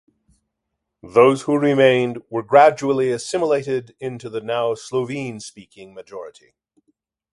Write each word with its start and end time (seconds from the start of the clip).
Those 1.03 1.43
who 1.43 1.55
remained 1.59 2.23
were 2.27 2.41
gradually 2.41 3.11
assimilated 3.11 3.95
into 3.99 4.31
the 4.31 4.41
now 4.41 4.73
Slovene-speaking 4.73 5.93
majority. 5.93 6.55